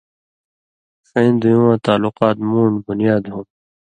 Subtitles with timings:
[1.07, 3.45] ݜَیں دُویوں واں تعلُقاں مُون٘ڈ (بنیاد) ہُم